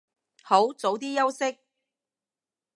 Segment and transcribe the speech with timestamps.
[0.41, 1.59] 好，早啲休息